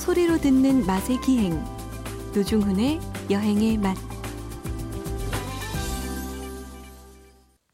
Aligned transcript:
소리로 0.00 0.38
듣는 0.38 0.86
맛의 0.86 1.20
기행 1.20 1.62
노중훈의 2.34 2.98
여행의 3.28 3.76
맛 3.76 3.94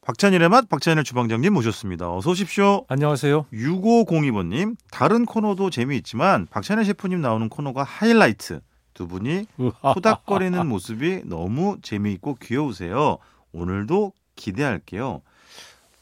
박찬일의 0.00 0.48
맛 0.48 0.68
박찬일 0.68 1.04
주방장님 1.04 1.52
모셨습니다. 1.52 2.12
어서 2.12 2.30
오십시오. 2.30 2.84
안녕하세요. 2.88 3.46
6502번님 3.52 4.76
다른 4.90 5.24
코너도 5.24 5.70
재미있지만 5.70 6.46
박찬일 6.50 6.84
셰프님 6.84 7.20
나오는 7.20 7.48
코너가 7.48 7.84
하이라이트. 7.84 8.60
두 8.92 9.06
분이 9.06 9.46
토닥거리는 9.94 10.66
모습이 10.66 11.22
너무 11.26 11.78
재미있고 11.80 12.38
귀여우세요. 12.42 13.18
오늘도 13.52 14.12
기대할게요. 14.34 15.22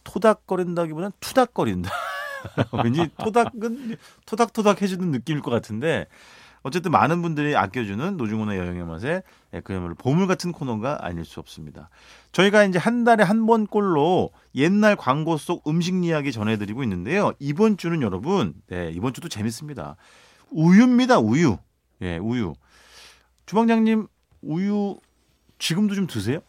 토닥거린다기보다는 0.04 1.12
투닥거린다. 1.20 1.90
왠지 2.84 3.08
토닥은 3.18 3.96
토닥토닥 4.26 4.82
해주는 4.82 5.10
느낌일 5.10 5.42
것 5.42 5.50
같은데 5.50 6.06
어쨌든 6.64 6.92
많은 6.92 7.20
분들이 7.20 7.54
아껴주는 7.54 8.16
노중훈의 8.16 8.58
여행의 8.58 8.84
맛에 8.84 9.22
예, 9.52 9.60
그야말로 9.60 9.94
보물 9.94 10.26
같은 10.26 10.50
코너가 10.50 11.04
아닐 11.04 11.24
수 11.26 11.38
없습니다. 11.38 11.90
저희가 12.32 12.64
이제 12.64 12.78
한 12.78 13.04
달에 13.04 13.22
한 13.22 13.44
번꼴로 13.46 14.30
옛날 14.54 14.96
광고 14.96 15.36
속 15.36 15.68
음식 15.68 16.02
이야기 16.02 16.32
전해드리고 16.32 16.82
있는데요. 16.82 17.32
이번 17.38 17.76
주는 17.76 18.00
여러분, 18.00 18.54
네, 18.68 18.90
이번 18.94 19.12
주도 19.12 19.28
재밌습니다. 19.28 19.96
우유입니다, 20.50 21.18
우유. 21.18 21.58
예, 22.00 22.16
우유. 22.16 22.54
주방장님, 23.44 24.06
우유 24.40 24.96
지금도 25.58 25.94
좀 25.94 26.06
드세요? 26.06 26.40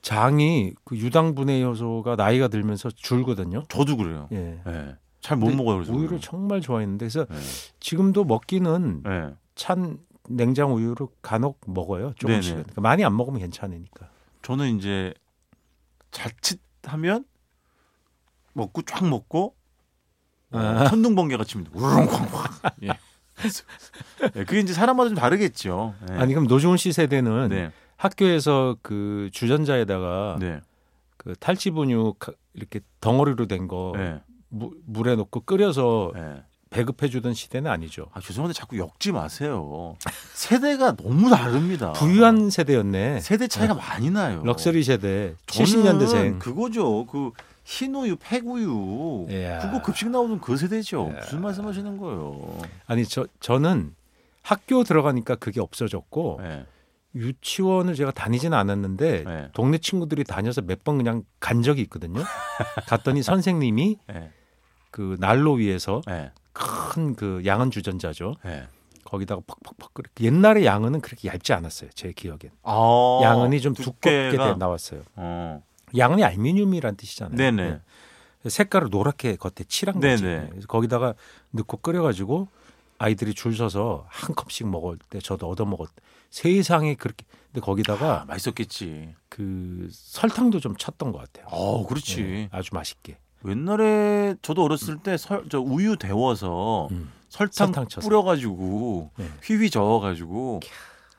장이 0.00 0.72
그 0.84 0.96
유당분해 0.96 1.62
요소가 1.62 2.16
나이가 2.16 2.48
들면서 2.48 2.90
줄거든요. 2.90 3.64
저도 3.68 3.98
그래요. 3.98 4.28
예. 4.32 4.58
예. 4.66 4.96
잘 5.24 5.38
못 5.38 5.54
먹어요. 5.54 5.76
그래서 5.76 5.92
우유를. 5.94 6.20
정말 6.20 6.60
좋아했는데 6.60 7.06
그래서 7.08 7.26
예. 7.30 7.36
지금도 7.80 8.24
먹기는 8.24 9.02
예. 9.06 9.34
찬 9.54 9.98
냉장 10.28 10.74
우유를 10.74 11.06
간혹 11.22 11.60
먹어요. 11.66 12.12
조금씩. 12.18 12.52
네네. 12.52 12.62
그러니까 12.64 12.80
많이 12.82 13.04
안 13.04 13.16
먹으면 13.16 13.40
괜찮으니까. 13.40 14.08
저는 14.42 14.76
이제 14.76 15.14
자칫하면 16.10 17.24
먹고 18.52 18.82
쫙 18.82 19.06
먹고 19.08 19.54
어, 20.52 20.58
아. 20.58 20.88
천둥 20.88 21.14
번개가 21.14 21.44
칩니다. 21.44 21.70
우렁쾅쾅. 21.74 22.44
예. 22.84 22.88
예, 24.36 24.44
그게 24.44 24.60
이제 24.60 24.72
사람마다 24.72 25.08
좀 25.08 25.16
다르겠죠. 25.16 25.94
예. 26.10 26.14
아니 26.14 26.34
그럼 26.34 26.46
노중훈 26.46 26.76
씨 26.76 26.92
세대는 26.92 27.48
네, 27.48 27.72
학교에서 27.96 28.76
그 28.82 29.28
주전자에다가 29.32 30.36
네, 30.38 30.60
그 31.16 31.34
탈취분유 31.40 32.14
가- 32.18 32.32
이렇게 32.52 32.80
덩어리로 33.00 33.46
된거 33.46 33.92
네, 34.54 34.68
물에 34.86 35.16
넣고 35.16 35.40
끓여서 35.40 36.12
네. 36.14 36.42
배급해 36.70 37.08
주던 37.08 37.34
시대는 37.34 37.70
아니죠. 37.70 38.06
아 38.14 38.20
죄송한데 38.20 38.52
자꾸 38.52 38.78
엮지 38.78 39.12
마세요. 39.12 39.96
세대가 40.34 40.96
너무 40.96 41.30
다릅니다. 41.30 41.92
부유한 41.92 42.50
세대였네. 42.50 43.20
세대 43.20 43.46
차이가 43.46 43.74
많이 43.74 44.10
나요. 44.10 44.42
럭셔리 44.44 44.82
세대. 44.82 45.34
저는 45.46 45.66
70년대생. 45.98 46.38
그거죠. 46.40 47.06
그 47.06 47.30
흰우유. 47.64 48.16
이야. 49.30 49.58
그거 49.60 49.82
급식 49.82 50.08
나오던 50.10 50.40
그 50.40 50.56
세대죠. 50.56 51.10
이야. 51.12 51.20
무슨 51.20 51.42
말씀하시는 51.42 51.96
거예요? 51.96 52.58
아니 52.86 53.04
저 53.06 53.26
저는 53.40 53.94
학교 54.42 54.82
들어가니까 54.84 55.36
그게 55.36 55.60
없어졌고 55.60 56.40
네, 56.42 56.66
유치원을 57.14 57.94
제가 57.94 58.10
다니지는 58.10 58.56
않았는데 58.58 59.24
네. 59.24 59.48
동네 59.54 59.78
친구들이 59.78 60.24
다녀서 60.24 60.60
몇 60.60 60.82
번 60.84 60.96
그냥 60.98 61.22
간 61.40 61.62
적이 61.62 61.82
있거든요. 61.82 62.20
갔더니 62.88 63.22
선생님이 63.22 63.98
네, 64.08 64.30
그 64.94 65.16
난로 65.18 65.54
위에서 65.54 66.02
네, 66.06 66.30
큰그 66.52 67.42
양은 67.44 67.72
주전자죠. 67.72 68.36
네. 68.44 68.68
거기다가 69.04 69.42
퍽퍽퍽. 69.44 70.04
옛날에 70.20 70.64
양은은 70.64 71.00
그렇게 71.00 71.26
얇지 71.26 71.52
않았어요. 71.52 71.90
제 71.94 72.12
기억엔. 72.12 72.52
아, 72.62 73.18
양은이 73.24 73.60
좀 73.60 73.74
두껍게 73.74 74.30
돼 74.30 74.54
나왔어요. 74.54 75.02
어. 75.16 75.60
양은이 75.98 76.22
알미늄이란 76.22 76.94
뜻이잖아요. 76.94 77.50
네. 77.50 77.80
색깔을 78.48 78.88
노랗게 78.90 79.34
겉에 79.34 79.64
칠한 79.66 79.98
거지. 79.98 80.22
네네. 80.22 80.48
그래서 80.50 80.66
거기다가 80.68 81.14
넣고 81.50 81.78
끓여가지고 81.78 82.46
아이들이 82.98 83.34
줄 83.34 83.56
서서 83.56 84.06
한 84.08 84.36
컵씩 84.36 84.68
먹을 84.68 84.96
때 85.10 85.18
저도 85.18 85.48
얻어 85.48 85.64
먹었. 85.64 85.90
세상에 86.30 86.94
그렇게. 86.94 87.26
근데 87.46 87.64
거기다가 87.64 88.22
아, 88.22 88.24
맛있었겠지. 88.26 89.12
그 89.28 89.88
설탕도 89.90 90.60
좀 90.60 90.76
쳤던 90.76 91.10
것 91.10 91.18
같아요. 91.18 91.46
어, 91.50 91.84
그렇지. 91.84 92.22
네, 92.22 92.48
아주 92.52 92.70
맛있게. 92.72 93.18
옛날에 93.48 94.34
저도 94.42 94.64
어렸을 94.64 94.98
때저 94.98 95.60
우유 95.60 95.96
데워서 95.96 96.88
음. 96.90 97.10
설탕, 97.28 97.72
설탕. 97.72 98.02
뿌려가지고 98.02 99.10
네. 99.16 99.26
휘휘 99.42 99.70
저어가지고 99.70 100.60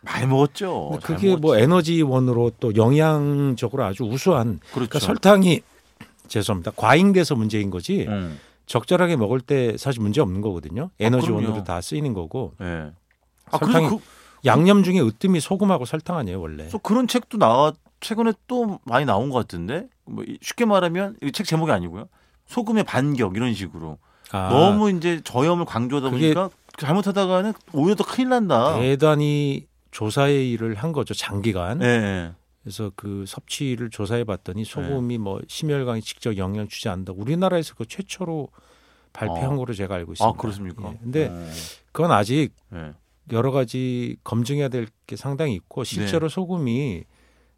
많이 0.02 0.26
먹었죠. 0.28 1.00
그게 1.04 1.30
뭐 1.36 1.40
먹었지. 1.54 1.64
에너지원으로 1.64 2.52
또 2.60 2.76
영양적으로 2.76 3.84
아주 3.84 4.04
우수한 4.04 4.60
그렇죠. 4.72 4.74
그러니까 4.74 5.00
설탕이 5.00 5.62
죄송합니다 6.28 6.72
과잉돼서 6.72 7.36
문제인 7.36 7.70
거지 7.70 8.06
음. 8.08 8.40
적절하게 8.66 9.16
먹을 9.16 9.42
때 9.42 9.78
사실 9.78 10.02
문제 10.02 10.22
없는 10.22 10.42
거거든요 10.42 10.90
에너지원으로 11.00 11.52
그럼요. 11.52 11.64
다 11.66 11.82
쓰이는 11.82 12.14
거고 12.14 12.54
네. 12.60 12.92
아, 13.52 13.58
설탕이 13.58 13.90
그, 13.90 13.98
양념 14.46 14.84
중에 14.84 15.00
으뜸이 15.00 15.40
소금하고 15.40 15.86
설탕 15.86 16.18
아니에요 16.18 16.40
원래 16.40 16.58
그래서 16.64 16.78
그런 16.80 17.08
책도 17.08 17.38
나와 17.38 17.74
최근에 18.06 18.34
또 18.48 18.80
많이 18.84 19.04
나온 19.06 19.30
것 19.32 19.40
같은데 19.40 19.88
뭐 20.06 20.24
이- 20.24 20.38
쉽게 20.42 20.66
말하면 20.66 21.18
이 21.24 21.32
책 21.32 21.48
제목이 21.48 21.72
아니고요. 21.72 22.08
소금의 22.46 22.84
반격 22.84 23.36
이런 23.36 23.54
식으로 23.56 23.98
아, 24.32 24.50
너무 24.50 24.92
이제 24.92 25.22
저염을 25.24 25.66
강조하다 25.66 26.12
보니까 26.12 26.50
잘못하다가는 26.78 27.54
오히려 27.74 27.96
더 27.96 28.04
큰일 28.06 28.30
난다. 28.30 28.78
대단히 28.80 29.66
조사의 29.90 30.52
일을 30.52 30.76
한 30.76 30.92
거죠 30.92 31.14
장기간 31.16 31.80
네. 31.80 32.00
네. 32.00 32.32
그래서 32.62 32.92
그 32.96 33.24
섭취를 33.28 33.90
조사해 33.90 34.24
봤더니 34.24 34.66
소금이 34.66 35.18
뭐 35.18 35.40
심혈관에 35.48 36.02
직접 36.02 36.38
영향을 36.38 36.68
주지 36.68 36.90
않는다 36.90 37.14
우리나라에서 37.16 37.74
그 37.76 37.86
최초로 37.88 38.50
발표한 39.14 39.54
어. 39.54 39.56
거로 39.56 39.74
제가 39.74 39.96
알고 39.96 40.14
있습니다 40.14 40.38
아 40.38 40.40
그렇습니까? 40.40 40.92
예, 40.92 40.98
근데 41.02 41.28
어. 41.32 41.50
그건 41.92 42.12
아직 42.12 42.50
네. 42.70 42.92
여러 43.32 43.52
가지 43.52 44.18
검증해야 44.24 44.68
될 44.70 44.88
게 45.08 45.16
상당히 45.16 45.54
있고 45.54 45.84
네. 45.84 45.90
실제로 45.96 46.28
소금이 46.30 47.04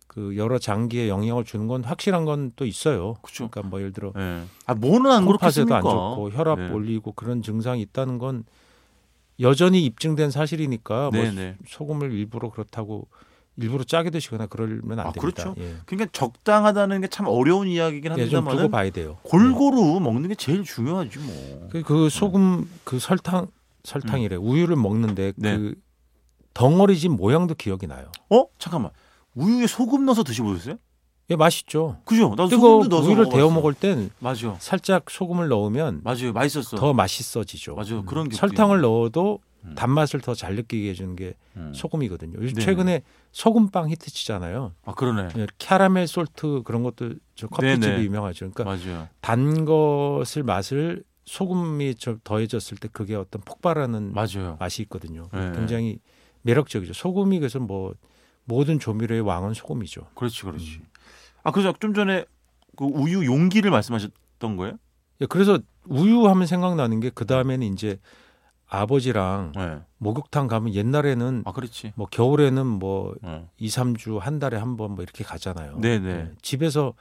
그 0.07 0.35
여러 0.37 0.57
장기에 0.57 1.09
영향을 1.09 1.43
주는 1.43 1.67
건 1.67 1.83
확실한 1.83 2.25
건 2.25 2.51
또 2.55 2.65
있어요. 2.65 3.15
그렇죠. 3.21 3.49
그러니까 3.49 3.69
뭐 3.69 3.79
예를 3.79 3.91
들어 3.93 4.11
네. 4.15 4.43
아 4.65 4.73
뭐는 4.73 5.11
안 5.11 5.25
그렇겠습니까? 5.25 5.77
안 5.77 5.83
좋고 5.83 6.31
혈압 6.31 6.59
네. 6.59 6.69
올리고 6.71 7.11
그런 7.11 7.41
증상이 7.41 7.81
있다는 7.81 8.17
건 8.17 8.43
여전히 9.39 9.85
입증된 9.85 10.31
사실이니까 10.31 11.11
뭐 11.11 11.21
네, 11.21 11.31
네. 11.31 11.55
소금을 11.67 12.11
일부러 12.13 12.49
그렇다고 12.49 13.07
일부러 13.57 13.83
짜게 13.83 14.09
드시거나 14.11 14.47
그러면 14.47 14.99
안 14.99 15.07
아, 15.07 15.11
됩니다. 15.11 15.19
그렇죠. 15.43 15.55
예. 15.59 15.75
그러니까 15.85 16.09
적당하다는 16.11 17.01
게 17.01 17.07
참 17.07 17.27
어려운 17.27 17.67
이야기긴 17.67 18.11
예, 18.17 18.23
합니다만 18.23 18.71
봐야 18.71 18.89
돼요. 18.91 19.17
골고루 19.23 19.99
먹는 19.99 20.29
게 20.29 20.35
제일 20.35 20.63
중요하지 20.63 21.19
뭐. 21.19 21.67
그, 21.71 21.81
그 21.83 22.09
소금 22.09 22.69
그 22.83 22.99
설탕 22.99 23.47
설탕이래 23.83 24.35
우유를 24.35 24.75
먹는데 24.75 25.27
음. 25.29 25.33
네. 25.37 25.57
그 25.57 25.75
덩어리진 26.53 27.11
모양도 27.13 27.53
기억이 27.55 27.87
나요. 27.87 28.11
어? 28.29 28.45
잠깐만. 28.57 28.91
우유에 29.37 29.67
소금 29.67 30.05
넣어서 30.05 30.23
드셔보셨어요? 30.23 30.77
예, 31.29 31.35
맛있죠. 31.35 31.97
그죠? 32.05 32.29
나도 32.29 32.47
뜨거 32.47 32.61
소금도 32.61 32.87
넣어서 32.95 33.07
우유를 33.07 33.23
먹어봤어. 33.25 33.37
데워 33.37 33.51
먹을 33.51 33.73
땐 33.73 34.09
맞아. 34.19 34.55
살짝 34.59 35.09
소금을 35.09 35.47
넣으면 35.49 36.01
맞아요. 36.03 36.33
맛있었어. 36.33 36.77
더 36.77 36.93
맛있어지죠. 36.93 37.75
맞아요. 37.75 38.03
그런 38.05 38.29
게 38.29 38.35
설탕을 38.35 38.81
넣어도 38.81 39.39
음. 39.65 39.73
단맛을 39.75 40.21
더 40.21 40.33
잘 40.33 40.55
느끼게 40.55 40.89
해주는 40.91 41.15
게 41.15 41.33
음. 41.57 41.73
소금이거든요. 41.75 42.37
요즘 42.41 42.55
네네. 42.55 42.65
최근에 42.65 43.01
소금빵 43.33 43.89
히트치잖아요. 43.89 44.71
아 44.85 44.93
그러네. 44.93 45.29
예, 45.37 45.47
캐러멜 45.57 46.05
솔트 46.07 46.61
그런 46.63 46.83
것도 46.83 47.15
저 47.35 47.47
커피집이 47.47 47.85
네네. 47.85 48.03
유명하죠. 48.03 48.51
그러니까 48.51 48.63
맞아요. 48.63 49.07
단 49.19 49.65
것을 49.65 50.43
맛을 50.43 51.03
소금이 51.25 51.95
좀 51.95 52.19
더해졌을 52.23 52.77
때 52.77 52.87
그게 52.91 53.15
어떤 53.15 53.41
폭발하는 53.41 54.13
맞아요. 54.13 54.55
맛이 54.61 54.81
있거든요. 54.83 55.27
네. 55.33 55.51
굉장히 55.53 55.99
매력적이죠. 56.43 56.93
소금이 56.93 57.39
그래서 57.39 57.59
뭐 57.59 57.93
모든 58.47 58.79
조미료의 58.79 59.21
왕은 59.21 59.53
소금이죠. 59.53 60.07
그렇지, 60.15 60.43
그렇지. 60.43 60.77
음. 60.79 60.85
아 61.43 61.51
그래서 61.51 61.73
좀 61.79 61.93
전에 61.93 62.25
그 62.75 62.85
우유 62.85 63.25
용기를 63.25 63.69
말씀하셨던 63.71 64.55
거예요? 64.57 64.77
예, 65.21 65.25
그래서 65.25 65.59
우유 65.85 66.27
하면 66.27 66.47
생각나는 66.47 66.99
게 66.99 67.09
그 67.13 67.25
다음에는 67.25 67.65
이제 67.73 67.99
아버지랑 68.69 69.53
네. 69.55 69.79
목욕탕 69.97 70.47
가면 70.47 70.73
옛날에는 70.73 71.43
아 71.45 71.51
그렇지. 71.53 71.93
뭐 71.95 72.07
겨울에는 72.07 72.65
뭐 72.65 73.15
네. 73.21 73.45
2, 73.57 73.67
3주 73.67 74.19
한 74.19 74.39
달에 74.39 74.57
한 74.57 74.75
번 74.77 74.91
뭐 74.91 75.03
이렇게 75.03 75.23
가잖아요. 75.23 75.79
네네. 75.79 76.09
예, 76.09 76.31
집에서 76.41 76.93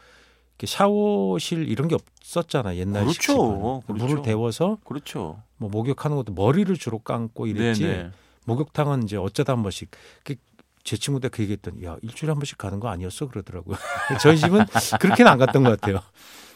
이렇게 0.59 0.67
샤워실 0.69 1.69
이런 1.69 1.89
게 1.89 1.97
없었잖아 1.97 2.77
옛날 2.77 3.03
그렇죠. 3.05 3.83
그렇죠. 3.87 4.07
물을 4.07 4.23
데워서 4.23 4.79
그렇죠. 4.85 5.43
뭐 5.59 5.69
목욕하는 5.71 6.17
것도 6.17 6.33
머리를 6.33 6.75
주로 6.77 6.99
감고 7.01 7.47
이랬지. 7.47 7.83
네네. 7.83 8.11
목욕탕은 8.47 9.03
이제 9.05 9.17
어쩌다 9.17 9.53
한 9.55 9.63
번씩 9.63 9.91
그- 10.25 10.37
제 10.87 10.97
친구들 10.97 11.31
그 11.31 11.43
얘기했더니 11.43 11.85
야 11.85 11.97
일주일에 12.01 12.31
한 12.31 12.39
번씩 12.39 12.57
가는 12.59 12.79
거 12.79 12.89
아니었어 12.89 13.29
그러더라고요. 13.29 13.77
저희 14.23 14.39
집은 14.39 14.65
그렇게는 15.01 15.31
안 15.33 15.37
갔던 15.39 15.65
것 15.65 15.81
같아요. 15.81 16.01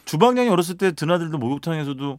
주방장이 0.05 0.49
어렸을 0.49 0.79
때 0.79 0.93
드나들던 0.93 1.41
목욕탕에서도 1.41 2.19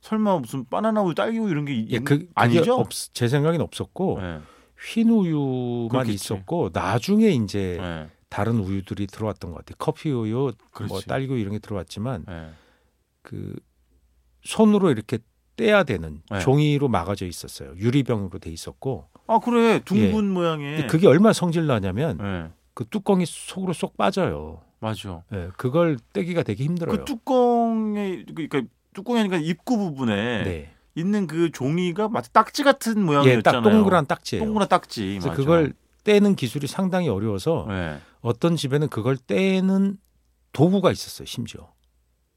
설마 0.00 0.38
무슨 0.38 0.64
바나나 0.64 1.02
우유, 1.02 1.12
딸기 1.14 1.38
우유 1.38 1.50
이런 1.50 1.64
게 1.64 1.74
예, 1.90 1.96
있- 1.96 2.04
그 2.04 2.28
아니죠? 2.36 2.76
없, 2.76 2.90
제 2.92 3.26
생각엔 3.26 3.60
없었고 3.60 4.18
네. 4.22 4.38
흰 4.80 5.10
우유만 5.10 5.88
그렇겠지. 5.88 6.14
있었고 6.14 6.70
나중에 6.72 7.30
이제 7.30 7.76
네. 7.80 8.08
다른 8.28 8.60
우유들이 8.60 9.08
들어왔던 9.08 9.50
것 9.50 9.58
같아요. 9.58 9.74
커피 9.78 10.10
우유, 10.12 10.32
뭐 10.36 10.52
그렇지. 10.70 11.06
딸기 11.08 11.32
우유 11.32 11.40
이런 11.40 11.52
게 11.52 11.58
들어왔지만 11.58 12.24
네. 12.28 12.50
그 13.22 13.56
손으로 14.44 14.90
이렇게 14.92 15.18
떼야 15.56 15.82
되는 15.82 16.22
네. 16.30 16.38
종이로 16.38 16.86
막아져 16.88 17.26
있었어요. 17.26 17.74
유리병으로 17.76 18.38
돼 18.38 18.50
있었고 18.50 19.08
아 19.30 19.38
그래 19.38 19.78
둥근 19.84 20.28
모양의. 20.28 20.66
예. 20.66 20.76
근데 20.78 20.86
그게 20.88 21.06
얼마나 21.06 21.32
성질 21.32 21.68
나냐면 21.68 22.18
네. 22.18 22.50
그 22.74 22.84
뚜껑이 22.84 23.24
속으로 23.24 23.72
쏙 23.72 23.96
빠져요. 23.96 24.60
맞아. 24.80 25.22
예, 25.32 25.50
그걸 25.56 25.98
떼기가 26.12 26.42
되게 26.42 26.64
힘들어요. 26.64 26.96
그 26.96 27.04
뚜껑에 27.04 28.24
그러니까 28.34 28.62
뚜껑이 28.92 29.20
아니라 29.20 29.36
입구 29.36 29.76
부분에 29.76 30.42
네. 30.42 30.70
있는 30.96 31.28
그 31.28 31.52
종이가 31.52 32.08
마치 32.08 32.32
딱지 32.32 32.64
같은 32.64 32.96
예, 32.96 33.00
모양이었잖아요. 33.00 33.62
딱 33.62 33.70
동그란 33.70 34.06
딱지예요. 34.06 34.44
동그란 34.44 34.68
딱지. 34.68 35.06
그래서 35.06 35.28
맞아. 35.28 35.36
그걸 35.40 35.74
떼는 36.02 36.34
기술이 36.34 36.66
상당히 36.66 37.08
어려워서 37.08 37.66
네. 37.68 37.98
어떤 38.22 38.56
집에는 38.56 38.88
그걸 38.88 39.16
떼는 39.16 39.96
도구가 40.52 40.90
있었어요, 40.90 41.26
심지어. 41.26 41.70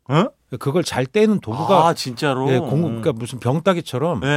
어? 0.10 0.26
그걸 0.60 0.84
잘 0.84 1.08
떼는 1.08 1.40
도구가 1.40 1.88
아 1.88 1.94
진짜로. 1.96 2.52
예, 2.52 2.60
공구 2.60 2.88
그러니까 2.90 3.14
무슨 3.14 3.40
병따개처럼 3.40 4.20
네. 4.20 4.28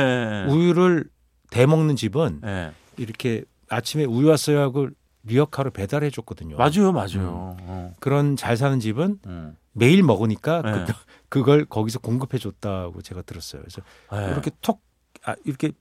네. 0.47 0.53
우유를 0.53 1.05
대 1.51 1.67
먹는 1.67 1.97
집은 1.97 2.41
네. 2.43 2.73
이렇게 2.97 3.45
아침에 3.69 4.05
우유 4.05 4.29
왔어요 4.29 4.61
하고 4.61 4.89
리어카로 5.25 5.71
배달해 5.71 6.11
줬거든요. 6.11 6.57
맞아요, 6.57 6.93
맞아요. 6.93 7.57
어. 7.61 7.95
그런 8.01 8.37
잘 8.37 8.57
사는 8.57 8.79
집은 8.79 9.19
음. 9.27 9.57
매일 9.73 10.03
먹으니까 10.03 10.63
네. 10.63 10.85
그, 10.87 10.93
그걸 11.29 11.65
거기서 11.65 11.99
공급해 11.99 12.39
줬다고 12.39 13.03
제가 13.03 13.23
들었어요. 13.23 13.63
그래서 13.63 13.83
네. 14.13 14.33
이렇게 14.33 14.51
톡 14.63 14.81
아, 15.25 15.35
이렇게 15.45 15.73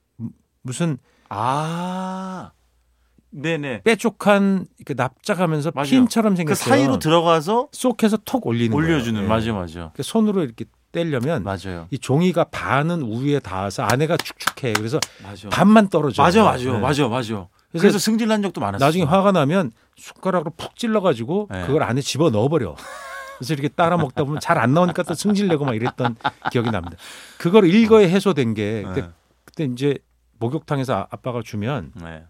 무슨 0.62 0.98
아, 1.28 2.50
네네. 3.30 3.82
뾰족한 3.82 4.66
이렇게 4.78 4.94
납작하면서 4.94 5.72
맞아요. 5.74 5.88
핀처럼 5.88 6.34
그 6.34 6.36
생겼어요. 6.38 6.68
사이로 6.68 6.98
들어가서 6.98 7.68
쏙해서 7.72 8.18
톡 8.24 8.46
올리는 8.46 8.74
올려주는 8.74 9.14
거예요. 9.14 9.24
예. 9.24 9.28
맞아, 9.28 9.52
맞아, 9.52 9.74
그러니까 9.74 10.02
손으로 10.02 10.42
이렇게 10.42 10.64
떼려면 11.00 11.42
맞아요, 11.42 11.86
이 11.90 11.98
종이가 11.98 12.44
반은 12.44 13.02
우유에 13.02 13.40
닿아서 13.40 13.82
안에가 13.82 14.16
축축해. 14.16 14.72
그래서 14.72 14.98
맞아. 15.22 15.46
반만 15.50 15.88
떨어져. 15.90 16.22
맞아, 16.22 16.42
맞아, 16.42 16.64
네. 16.64 16.78
맞아, 16.78 17.06
맞아. 17.06 17.34
그래서 17.70 17.82
그래서 17.82 17.98
승질난 17.98 18.40
적도 18.40 18.62
많았어. 18.62 18.82
나중에 18.82 19.04
화가 19.04 19.32
나면 19.32 19.72
숟가락으로 19.96 20.52
푹 20.56 20.74
찔러가지고 20.76 21.48
네. 21.50 21.66
그걸 21.66 21.82
안에 21.82 22.00
집어 22.00 22.30
넣어버려. 22.30 22.74
그래서 23.36 23.52
이렇게 23.52 23.68
따라 23.68 23.98
먹다 23.98 24.24
보면 24.24 24.40
잘 24.40 24.56
안 24.56 24.72
나오니까 24.72 25.02
또 25.02 25.12
승질내고 25.12 25.66
막 25.66 25.74
이랬던 25.74 26.16
기억이 26.50 26.70
납니다. 26.70 26.96
그걸 27.36 27.66
일거에 27.66 28.08
해소된 28.08 28.54
게 28.54 28.82
그때, 28.82 29.00
네. 29.02 29.08
그때 29.44 29.64
이제 29.64 29.98
목욕탕에서 30.38 30.94
아- 30.94 31.06
아빠가 31.10 31.42
주면 31.44 31.92
네. 32.02 32.24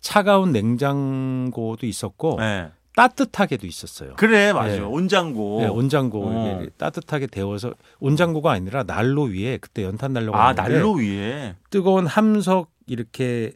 차가운 0.00 0.52
냉장고도 0.52 1.86
있었고 1.86 2.36
네. 2.38 2.70
따뜻하게도 2.96 3.66
있었어요. 3.66 4.14
그래, 4.16 4.52
맞아. 4.52 4.76
네. 4.76 4.80
온장고. 4.80 5.60
네, 5.60 5.68
온장고 5.68 6.24
어. 6.26 6.66
따뜻하게 6.76 7.26
데워서 7.26 7.74
온장고가 8.00 8.52
아니라 8.52 8.82
난로 8.82 9.22
위에 9.24 9.58
그때 9.58 9.82
연탄 9.84 10.12
난로가 10.12 10.48
아, 10.48 10.52
난로 10.54 10.92
위에 10.94 11.56
뜨거운 11.70 12.06
함석 12.06 12.70
이렇게 12.86 13.52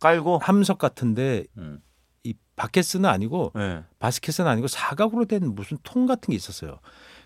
깔고. 0.00 0.38
함석 0.38 0.78
같은데 0.78 1.44
음. 1.58 1.80
이 2.22 2.34
바켓은 2.54 3.04
아니고 3.04 3.52
네. 3.54 3.82
바스켓은 3.98 4.46
아니고 4.46 4.68
사각으로 4.68 5.24
된 5.24 5.54
무슨 5.54 5.78
통 5.82 6.06
같은 6.06 6.30
게 6.30 6.36
있었어요. 6.36 6.78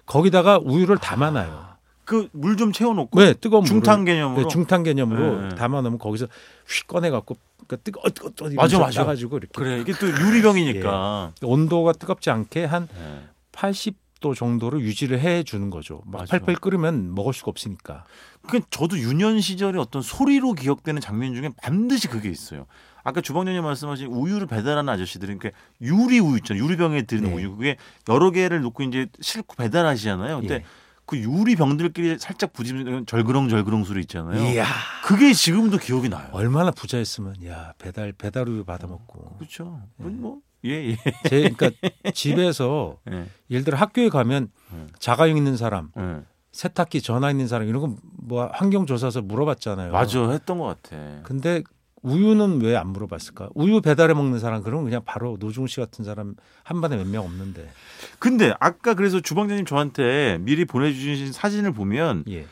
거기다가 0.07 0.59
우유를 0.59 0.99
담아놔요. 0.99 1.80
그 2.11 2.29
물 2.33 2.57
좀 2.57 2.73
채워놓고 2.73 3.19
왜 3.21 3.35
뜨거운 3.35 3.65
중탕 3.65 4.01
물을 4.01 4.15
개념으로. 4.15 4.43
네, 4.43 4.49
중탕 4.49 4.83
개념으로 4.83 5.41
네, 5.43 5.49
네. 5.51 5.55
담아놓으면 5.55 5.99
거기서 5.99 6.27
휙 6.67 6.89
꺼내 6.89 7.09
갖고 7.11 7.37
그러니까 7.67 7.77
뜨거 7.85 8.01
뜨거 8.11 8.31
뜨거 8.31 8.51
맞아, 8.57 8.79
맞아. 8.81 9.05
가지고 9.05 9.37
이렇게 9.39 9.53
그래, 9.55 9.81
이게 9.81 9.93
또 9.93 10.09
유리병이니까. 10.09 11.33
온도가 11.43 11.93
뜨겁지 11.93 12.31
않게 12.31 12.65
한 12.65 12.89
네. 12.89 13.29
80도 13.53 14.35
정도로 14.35 14.81
유지를 14.81 15.21
해 15.21 15.43
주는 15.45 15.71
거죠. 15.71 16.03
막 16.07 16.21
맞아. 16.23 16.33
팔팔 16.39 16.57
끓으면 16.57 17.15
먹을 17.15 17.33
수가 17.33 17.51
없으니까. 17.51 18.05
그 18.49 18.61
저도 18.71 18.99
유년 18.99 19.41
시절에 19.41 19.79
어떤 19.79 20.03
소리로 20.03 20.55
기억되는 20.55 21.01
장면 21.01 21.35
중에 21.35 21.51
반드시 21.63 22.09
그게 22.09 22.29
있어요. 22.29 22.67
아까 23.05 23.21
주방장님 23.21 23.63
말씀하신 23.63 24.09
우유를 24.09 24.47
배달하는 24.47 24.93
아저씨들은 24.93 25.39
그 25.39 25.51
유리 25.81 26.19
우유 26.19 26.37
있잖아요. 26.39 26.65
유리병에 26.65 27.03
드는 27.03 27.31
네. 27.31 27.35
우유. 27.37 27.57
그게 27.57 27.77
여러 28.09 28.31
개를 28.31 28.61
놓고 28.63 28.83
이제 28.83 29.07
싣고 29.21 29.55
배달하시잖아요. 29.57 30.41
근데 30.41 30.55
예. 30.57 30.65
그 31.11 31.19
유리 31.19 31.57
병들끼리 31.57 32.19
살짝 32.21 32.53
부딪히는 32.53 33.05
절그렁절그렁 33.07 33.83
소리 33.83 34.01
있잖아요. 34.03 34.41
이야 34.53 34.65
그게 35.05 35.33
지금도 35.33 35.79
기억이 35.79 36.09
나요. 36.09 36.29
얼마나 36.31 36.71
부자였으면 36.71 37.45
야 37.47 37.73
배달 37.79 38.13
배달 38.13 38.49
우유 38.49 38.65
받아 38.65 38.87
먹고. 38.87 39.37
그렇죠. 39.39 39.83
네. 39.97 40.07
뭐 40.09 40.39
예, 40.65 40.91
예. 40.91 40.97
제 41.29 41.51
그러니까 41.51 41.71
집에서 42.15 42.99
예. 43.11 43.27
예를 43.51 43.65
들어 43.65 43.77
학교에 43.77 44.09
가면 44.09 44.51
음. 44.73 44.89
자가용 45.01 45.37
있는 45.37 45.57
사람, 45.57 45.91
예. 45.99 46.21
세탁기 46.53 47.03
전화 47.03 47.31
있는 47.33 47.49
사람 47.49 47.67
이런 47.67 47.81
거 47.81 47.97
뭐 48.23 48.47
환경 48.53 48.87
조사서 48.87 49.23
물어봤잖아요. 49.23 49.91
맞아. 49.91 50.31
했던 50.31 50.59
것 50.59 50.81
같아. 50.83 50.97
근데 51.25 51.65
우유는 52.03 52.63
왜 52.63 52.77
안 52.77 52.89
물어봤을까? 52.89 53.51
우유 53.55 53.81
배달해 53.81 54.15
먹는 54.15 54.39
사람 54.39 54.63
그러면 54.63 54.85
그냥 54.85 55.03
바로 55.05 55.37
노중 55.39 55.67
씨 55.67 55.81
같은 55.81 56.05
사람 56.05 56.35
한 56.63 56.81
반에 56.81 56.97
몇 56.97 57.07
명 57.07 57.25
없는데. 57.25 57.71
근데 58.19 58.55
아까 58.61 58.95
그래서 58.95 59.21
주방장님 59.21 59.67
저한테 59.67 60.39
미리 60.41 60.65
보내주신 60.65 61.33
사진을 61.33 61.73
보면 61.73 62.25
예. 62.29 62.47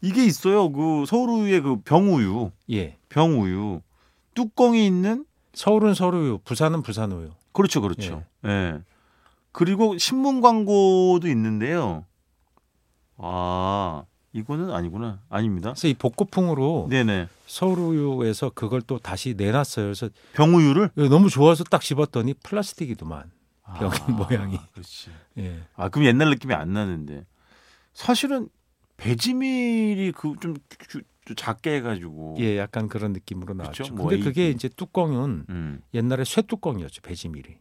이게 0.00 0.24
있어요. 0.24 0.70
그 0.72 1.04
서울 1.06 1.30
우유의 1.30 1.60
그 1.62 1.76
병우유, 1.82 2.50
예. 2.72 2.96
병우유 3.08 3.80
뚜껑이 4.34 4.86
있는 4.86 5.24
서울은 5.52 5.94
서울우유, 5.94 6.40
부산은 6.44 6.82
부산우유. 6.82 7.30
그렇죠, 7.52 7.80
그렇죠. 7.80 8.24
예. 8.46 8.80
그리고 9.52 9.96
신문 9.98 10.40
광고도 10.40 11.28
있는데요. 11.28 12.04
아 13.16 14.04
이거는 14.34 14.70
아니구나. 14.72 15.20
아닙니다. 15.30 15.70
그래서 15.70 15.86
이 15.88 15.94
복고풍으로 15.94 16.88
네네. 16.90 17.28
서울우유에서 17.46 18.50
그걸 18.54 18.82
또 18.82 18.98
다시 18.98 19.34
내놨어요. 19.36 19.86
그래서 19.86 20.08
병우유를 20.34 20.90
너무 21.08 21.30
좋아서 21.30 21.62
딱 21.64 21.80
집었더니 21.80 22.34
플라스틱이더만. 22.42 23.30
병 23.78 23.90
모양이. 24.16 24.58
그렇지. 24.72 25.10
예. 25.38 25.62
아 25.76 25.88
그럼 25.88 26.06
옛날 26.08 26.28
느낌이 26.30 26.52
안 26.52 26.72
나는데 26.72 27.24
사실은 27.94 28.48
배지밀이 28.96 30.12
그 30.12 30.34
좀 30.40 30.56
작게 31.36 31.76
해 31.76 31.80
가지고. 31.80 32.36
예, 32.40 32.58
약간 32.58 32.86
그런 32.88 33.12
느낌으로 33.14 33.54
나왔죠. 33.54 33.84
그쵸? 33.84 33.94
뭐 33.94 34.08
근데 34.08 34.22
그게 34.22 34.42
에이티. 34.46 34.56
이제 34.56 34.68
뚜껑은 34.68 35.46
음. 35.48 35.80
옛날에 35.94 36.24
쇠 36.24 36.42
뚜껑이었죠. 36.42 37.00
배지밀이. 37.00 37.56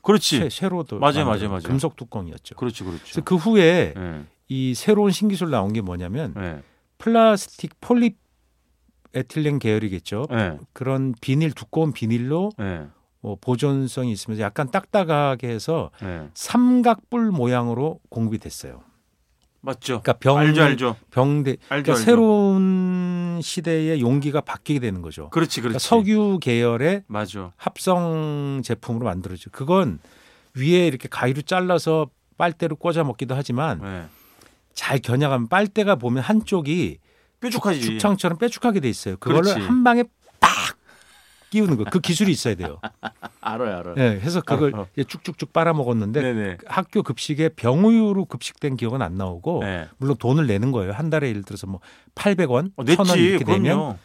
그렇지. 0.00 0.38
쇠, 0.38 0.48
쇠로도 0.48 0.98
맞아요, 1.00 1.26
맞아요, 1.26 1.48
맞아요. 1.50 1.62
금속 1.64 1.96
뚜껑이었죠. 1.96 2.54
그렇지, 2.54 2.84
그렇죠. 2.84 3.20
그 3.24 3.34
후에 3.36 3.92
예. 3.94 4.24
이 4.48 4.74
새로운 4.74 5.10
신기술 5.10 5.50
나온 5.50 5.72
게 5.72 5.80
뭐냐면 5.80 6.34
예. 6.38 6.62
플라스틱 6.96 7.74
폴리에틸렌 7.80 9.58
계열이겠죠. 9.58 10.26
예. 10.32 10.58
그런 10.72 11.14
비닐 11.20 11.52
두꺼운 11.52 11.92
비닐로 11.92 12.50
예. 12.60 12.86
뭐 13.20 13.36
보존성이 13.40 14.12
있으면서 14.12 14.42
약간 14.42 14.70
딱딱하게 14.70 15.48
해서 15.48 15.90
예. 16.02 16.28
삼각뿔 16.34 17.30
모양으로 17.30 18.00
공급이 18.08 18.38
됐어요. 18.38 18.80
맞죠. 19.60 20.00
그러니까 20.02 20.12
병 20.14 20.38
알죠, 20.38 20.62
알죠. 20.62 20.96
병대 21.10 21.50
알죠, 21.50 21.66
그러니까 21.68 21.92
알죠. 21.92 22.04
새로운 22.04 23.40
시대의 23.42 24.00
용기가 24.00 24.40
바뀌게 24.40 24.78
되는 24.78 25.02
거죠. 25.02 25.30
그렇지, 25.30 25.60
그러니까 25.60 25.78
그렇지. 25.78 25.88
석유 25.88 26.38
계열의 26.40 27.02
맞아. 27.08 27.52
합성 27.56 28.62
제품으로 28.64 29.04
만들어져. 29.04 29.50
그건 29.50 29.98
위에 30.54 30.86
이렇게 30.86 31.08
가위로 31.08 31.42
잘라서 31.42 32.08
빨대로 32.38 32.76
꽂아 32.76 33.02
먹기도 33.02 33.34
하지만 33.34 33.80
예. 33.84 34.17
잘 34.78 35.00
겨냥하면 35.00 35.48
빨대가 35.48 35.96
보면 35.96 36.22
한쪽이 36.22 36.98
뾰족하지. 37.40 37.80
축창처럼 37.80 38.38
빼쭉하게 38.38 38.78
돼 38.78 38.88
있어요. 38.88 39.16
그거를. 39.16 39.60
한 39.68 39.82
방에 39.82 40.04
딱 40.38 40.50
끼우는 41.50 41.76
거. 41.76 41.84
그 41.90 41.98
기술이 41.98 42.30
있어야 42.30 42.54
돼요. 42.54 42.80
알아요, 43.40 43.76
알아요. 43.78 43.94
예, 43.98 44.20
해서 44.20 44.40
그걸 44.40 44.72
알아. 44.72 44.86
이제 44.94 45.02
쭉쭉쭉 45.02 45.52
빨아 45.52 45.72
먹었는데 45.72 46.22
네네. 46.22 46.56
학교 46.66 47.02
급식에 47.02 47.48
병우유로 47.50 48.26
급식된 48.26 48.76
기억은 48.76 49.02
안 49.02 49.16
나오고 49.16 49.64
네. 49.64 49.88
물론 49.96 50.14
돈을 50.16 50.46
내는 50.46 50.70
거예요. 50.70 50.92
한 50.92 51.10
달에 51.10 51.28
예를 51.28 51.42
들어서 51.42 51.66
뭐 51.66 51.80
800원, 52.14 52.70
어, 52.76 52.84
1000원 52.84 53.06
냈지. 53.08 53.18
이렇게 53.24 53.44
내면 53.44 53.62
그럼요. 53.62 53.98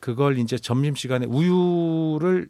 그걸 0.00 0.38
이제 0.38 0.56
점심 0.56 0.94
시간에 0.94 1.26
우유를 1.26 2.48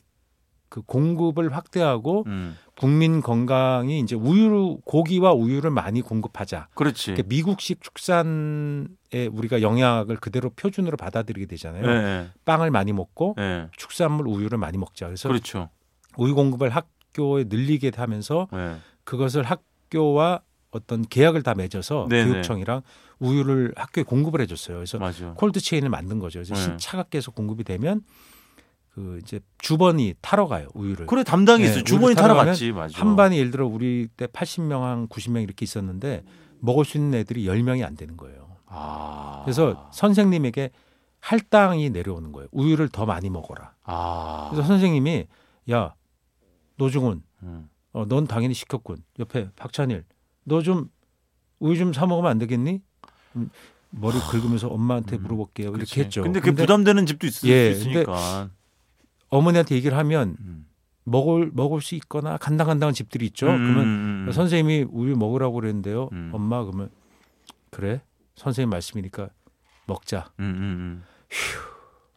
그 0.75 0.83
공급을 0.83 1.55
확대하고 1.55 2.25
음. 2.27 2.57
국민 2.77 3.21
건강이 3.21 4.01
이제 4.01 4.17
우유 4.17 4.79
고기와 4.85 5.33
우유를 5.33 5.71
많이 5.71 6.03
공급하자. 6.03 6.67
그렇지. 6.75 7.13
그러니까 7.13 7.29
미국식 7.29 7.81
축산에 7.81 8.89
우리가 9.31 9.63
영양을 9.63 10.17
그대로 10.17 10.51
표준으로 10.51 10.97
받아들이게 10.97 11.47
되잖아요. 11.47 11.87
예. 11.89 12.27
빵을 12.45 12.73
많이 12.73 12.93
먹고 12.93 13.37
예. 13.39 13.69
축산물 13.77 14.27
우유를 14.27 14.59
많이 14.59 14.77
먹자. 14.77 15.07
그래서 15.07 15.29
그렇죠. 15.29 15.69
우유 16.17 16.35
공급을 16.35 16.71
학교에 16.71 17.45
늘리게 17.47 17.93
하면서 17.95 18.49
예. 18.53 18.75
그것을 19.05 19.45
학교와 19.45 20.41
어떤 20.73 21.03
계약을 21.03 21.45
다 21.45 21.55
맺어서 21.55 22.09
네네. 22.11 22.31
교육청이랑 22.33 22.83
우유를 23.21 23.75
학교에 23.77 24.03
공급을 24.03 24.41
해줬어요. 24.41 24.79
그래서 24.79 24.99
맞아. 24.99 25.35
콜드 25.35 25.61
체인을 25.61 25.89
만든 25.89 26.19
거죠. 26.19 26.41
그래서 26.41 26.55
네. 26.57 26.61
신- 26.61 26.79
차갑게 26.79 27.19
해서 27.19 27.31
공급이 27.31 27.63
되면 27.63 28.01
그 28.95 29.19
이제 29.23 29.41
주번이 29.59 30.15
타러 30.21 30.47
가요 30.47 30.69
우유를. 30.75 31.07
그래 31.07 31.25
담당이 31.25 31.65
네, 31.65 31.71
있어. 31.81 31.97
우리 32.01 32.15
타러 32.15 32.35
갔지. 32.35 32.71
맞아. 32.73 32.99
한 33.01 33.17
반이 33.17 33.37
예를 33.39 33.51
들어 33.51 33.67
우리 33.67 34.07
때 34.17 34.27
80명 34.27 34.83
한 34.83 35.09
90명 35.09 35.43
이렇게 35.43 35.65
있었는데 35.65 36.23
먹을 36.61 36.85
수 36.85 36.97
있는 36.97 37.19
애들이 37.19 37.45
10명이 37.45 37.85
안 37.85 37.97
되는 37.97 38.17
거예요. 38.17 38.57
아. 38.67 39.43
그래서 39.45 39.89
선생님에게 39.93 40.71
할당이 41.21 41.91
내려오는 41.91 42.31
거예요. 42.33 42.49
우유를 42.53 42.89
더 42.91 43.05
많이 43.05 43.31
먹어라. 43.31 43.73
아. 43.83 44.49
그래서 44.53 44.69
선생님이 44.69 45.27
야 45.73 45.95
노중훈 46.77 47.23
음. 47.43 47.69
어, 47.93 48.05
넌 48.07 48.27
당연히 48.27 48.55
시켰군. 48.55 48.99
옆에 49.19 49.49
박찬일 49.57 50.05
너 50.45 50.61
좀 50.63 50.89
우유 51.59 51.77
좀 51.79 51.93
사 51.93 52.07
먹으면 52.07 52.31
안 52.31 52.39
되겠니? 52.39 52.81
음, 53.37 53.51
머리 53.91 54.19
긁으면서 54.21 54.69
엄마한테 54.69 55.17
음, 55.17 55.23
물어볼게요. 55.23 55.73
그치. 55.73 55.95
이렇게 55.95 56.01
했죠. 56.05 56.23
근데 56.23 56.41
그게 56.41 56.53
부담되는 56.55 57.07
집도 57.07 57.27
있을 57.27 57.49
예, 57.49 57.75
수 57.75 57.89
있으니까. 57.89 58.51
어머니한테 59.39 59.75
얘기를 59.75 59.97
하면 59.99 60.37
음. 60.41 60.67
먹을 61.05 61.51
먹을 61.53 61.81
수 61.81 61.95
있거나 61.97 62.37
간당간당한 62.39 62.95
집들이 62.95 63.27
있죠. 63.27 63.47
음, 63.47 63.57
그러면 63.59 63.85
음, 63.85 64.25
음. 64.29 64.33
선생님이 64.33 64.87
우유 64.91 65.17
먹으라고 65.17 65.55
그랬는데요. 65.55 66.09
음. 66.13 66.31
엄마 66.33 66.65
그러면 66.65 66.91
그래 67.71 68.01
선생님 68.37 68.71
말씀이니까 68.71 69.29
먹자. 69.87 70.31
음, 70.41 70.45
음, 70.45 71.05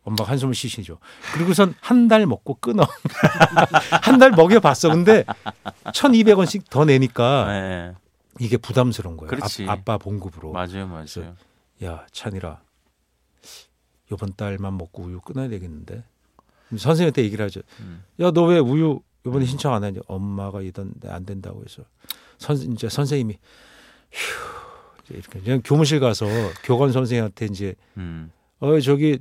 엄마가 0.04 0.32
한숨을 0.32 0.54
쉬시죠. 0.56 1.00
그리고선 1.34 1.76
한 1.82 2.08
달 2.08 2.26
먹고 2.26 2.56
끊어. 2.56 2.84
한 4.04 4.20
달 4.20 4.32
먹여봤어. 4.32 4.90
근데 4.90 5.26
1,200원씩 5.86 6.70
더 6.70 6.84
음. 6.84 6.88
내니까 6.88 7.46
네. 7.52 7.94
이게 8.40 8.56
부담스러운 8.56 9.18
거예요. 9.18 9.30
그렇지. 9.30 9.68
아, 9.68 9.76
빠 9.84 9.98
봉급으로. 9.98 10.54
맞아요, 10.54 10.88
맞아요. 10.88 11.36
야 11.84 12.06
찬이라 12.12 12.62
이번 14.12 14.34
달만 14.38 14.78
먹고 14.78 15.04
우유 15.04 15.20
끊어야 15.20 15.50
되겠는데. 15.50 16.04
선생님한테 16.76 17.24
얘기를 17.24 17.44
하죠. 17.46 17.62
음. 17.80 18.04
야 18.20 18.32
너 18.32 18.46
왜 18.48 18.60
우유 18.60 19.00
이번에 19.26 19.46
신청 19.46 19.74
안 19.74 19.84
하냐? 19.84 20.00
엄마가 20.08 20.62
이던데 20.62 21.10
안 21.10 21.26
된다고 21.26 21.62
해서 21.64 21.84
선 22.38 22.56
이제 22.74 22.88
선생님이 22.90 23.38
휴 24.12 24.36
이제 25.04 25.14
이렇게 25.18 25.40
그냥 25.40 25.62
교무실 25.64 26.00
가서 26.00 26.26
교관 26.64 26.92
선생님한테 26.92 27.46
이제 27.48 27.76
음. 27.98 28.32
어 28.60 28.80
저기 28.80 29.20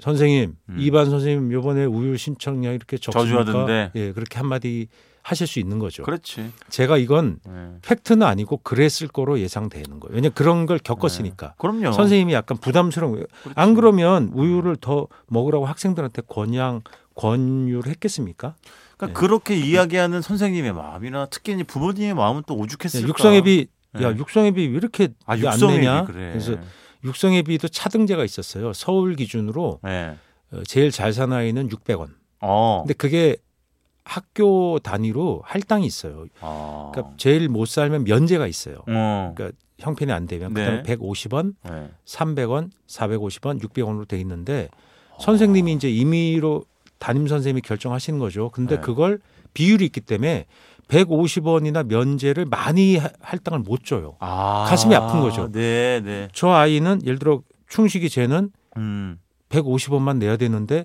선생님 0.00 0.56
음. 0.70 0.76
이반 0.78 1.08
선생님 1.10 1.52
요번에 1.52 1.84
우유 1.84 2.16
신청량 2.16 2.74
이렇게 2.74 2.96
적습니까? 2.98 3.44
저주하던데. 3.44 3.90
예 3.94 4.12
그렇게 4.12 4.38
한마디 4.38 4.88
하실 5.24 5.46
수 5.46 5.58
있는 5.58 5.78
거죠. 5.78 6.02
그렇지. 6.02 6.52
제가 6.68 6.98
이건 6.98 7.38
네. 7.46 7.78
팩트는 7.80 8.26
아니고 8.26 8.58
그랬을 8.58 9.08
거로 9.08 9.40
예상되는 9.40 9.98
거예요. 9.98 10.14
왜냐 10.14 10.28
면 10.28 10.32
그런 10.34 10.66
걸 10.66 10.78
겪었으니까. 10.78 11.54
그럼요. 11.56 11.92
선생님이 11.92 12.34
약간 12.34 12.58
부담스러운 12.58 13.12
거예요. 13.12 13.26
그렇지. 13.42 13.58
안 13.58 13.72
그러면 13.72 14.30
우유를 14.34 14.76
더 14.76 15.08
먹으라고 15.28 15.64
학생들한테 15.64 16.22
권양 16.28 16.82
권유를 17.14 17.90
했겠습니까? 17.90 18.54
그러니까 18.98 19.06
네. 19.06 19.12
그렇게 19.26 19.56
이야기하는 19.56 20.20
선생님의 20.20 20.74
마음이나 20.74 21.26
특히 21.30 21.54
이제 21.54 21.62
부모님의 21.64 22.12
마음은 22.12 22.42
또 22.46 22.54
오죽했을까. 22.56 23.08
육성회비 23.08 23.68
야 24.02 24.12
네. 24.12 24.18
육성회비 24.18 24.66
왜 24.66 24.76
이렇게 24.76 25.08
아, 25.24 25.32
안 25.32 25.58
내냐? 25.58 26.04
그래. 26.04 26.32
그래서 26.32 26.56
육성회비도 27.02 27.68
차등제가 27.68 28.24
있었어요. 28.24 28.74
서울 28.74 29.16
기준으로 29.16 29.80
네. 29.84 30.18
어, 30.52 30.62
제일 30.66 30.90
잘 30.90 31.14
사는 31.14 31.34
아이는 31.34 31.70
600원. 31.70 32.08
어. 32.40 32.82
근데 32.82 32.92
그게 32.92 33.38
학교 34.04 34.78
단위로 34.78 35.42
할당이 35.44 35.86
있어요. 35.86 36.26
아. 36.40 36.90
그러니까 36.92 37.14
제일 37.16 37.48
못 37.48 37.66
살면 37.66 38.04
면제가 38.04 38.46
있어요. 38.46 38.82
어. 38.86 39.32
그러니까 39.34 39.56
형편이 39.78 40.12
안 40.12 40.26
되면 40.26 40.52
네. 40.54 40.64
그다음에 40.64 40.82
150원, 40.82 41.54
네. 41.64 41.90
300원, 42.06 42.70
450원, 42.86 43.60
600원으로 43.62 44.06
돼 44.06 44.18
있는데 44.20 44.68
선생님이 45.20 45.72
이제 45.72 45.90
임의로 45.90 46.64
담임 46.98 47.26
선생님이 47.26 47.62
결정하시는 47.62 48.18
거죠. 48.18 48.50
근데 48.50 48.76
네. 48.76 48.80
그걸 48.82 49.20
비율이 49.54 49.84
있기 49.86 50.00
때문에 50.02 50.46
150원이나 50.88 51.86
면제를 51.86 52.44
많이 52.44 52.96
하- 52.96 53.10
할당을 53.20 53.60
못 53.60 53.84
줘요. 53.84 54.16
아. 54.20 54.66
가슴이 54.68 54.94
아픈 54.94 55.20
거죠. 55.20 55.50
네, 55.50 56.00
네. 56.04 56.28
저 56.32 56.50
아이는 56.50 57.00
예를 57.04 57.18
들어 57.18 57.42
충식이 57.68 58.08
쟤는 58.10 58.50
음. 58.76 59.18
150원만 59.48 60.18
내야 60.18 60.36
되는데 60.36 60.84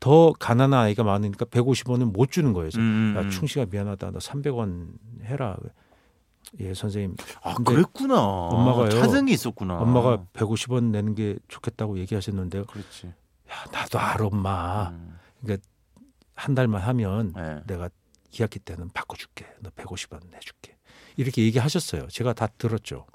더 0.00 0.32
가난한 0.38 0.80
아이가 0.80 1.02
많으니까 1.02 1.44
150원은 1.46 2.12
못 2.12 2.30
주는 2.30 2.52
거예요. 2.52 2.70
음. 2.76 3.14
야, 3.16 3.28
충식아 3.30 3.66
미안하다. 3.70 4.12
너 4.12 4.18
300원 4.18 4.92
해라. 5.24 5.56
예, 6.60 6.72
선생님. 6.72 7.16
아, 7.42 7.54
그랬구나. 7.54 8.20
엄마가요. 8.20 8.90
차등이 8.90 9.32
있었구나. 9.32 9.78
엄마가 9.78 10.24
150원 10.32 10.84
내는 10.84 11.14
게 11.14 11.36
좋겠다고 11.48 11.98
얘기하셨는데요. 11.98 12.64
그렇지. 12.66 13.08
야, 13.08 13.64
나도 13.72 13.98
알아, 13.98 14.26
엄마. 14.26 14.90
음. 14.90 15.18
한 16.34 16.54
달만 16.54 16.80
하면 16.82 17.32
네. 17.34 17.60
내가 17.66 17.90
2학기 18.32 18.64
때는 18.64 18.90
바꿔 18.94 19.16
줄게. 19.16 19.46
너 19.60 19.70
150원 19.70 20.20
내 20.30 20.38
줄게. 20.38 20.76
이렇게 21.16 21.42
얘기하셨어요. 21.42 22.06
제가 22.08 22.32
다 22.32 22.46
들었죠. 22.46 23.06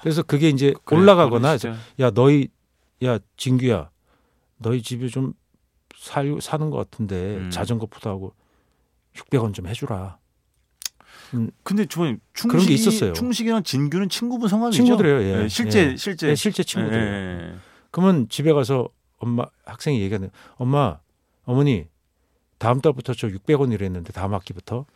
그래서 0.00 0.22
그게 0.22 0.48
이제 0.48 0.74
그래, 0.84 1.00
올라가거나 1.00 1.56
그래. 1.56 1.74
야 1.98 2.10
너희 2.10 2.48
야 3.04 3.18
진규야 3.36 3.90
너희 4.58 4.80
집에 4.80 5.08
좀 5.08 5.32
살, 5.98 6.38
사는 6.40 6.70
것 6.70 6.76
같은데 6.78 7.36
음. 7.36 7.50
자전거 7.50 7.86
부도하고 7.86 8.32
600원 9.14 9.52
좀 9.52 9.66
해주라. 9.66 10.18
근데 11.62 11.84
저는 11.84 12.20
충식 12.32 12.48
그런 12.48 12.66
게 12.66 12.72
있었어요. 12.74 13.12
충식이랑 13.12 13.62
진규는 13.62 14.08
친구분 14.08 14.48
성함이죠? 14.48 14.82
친구들이에요. 14.82 15.20
예. 15.22 15.36
네, 15.42 15.48
실제 15.48 15.90
예. 15.92 15.96
실제 15.96 16.28
네, 16.28 16.34
실제 16.34 16.62
친구들. 16.62 16.96
예, 16.96 17.02
예, 17.02 17.52
예. 17.52 17.58
그러면 17.90 18.28
집에 18.30 18.52
가서 18.52 18.88
엄마 19.18 19.44
학생이 19.66 20.00
얘기하는 20.00 20.30
엄마 20.56 21.00
어머니 21.44 21.86
다음 22.56 22.80
달부터 22.80 23.12
저 23.14 23.28
600원 23.28 23.72
이랬는데 23.74 24.12
다음 24.12 24.32
학기부터 24.32 24.86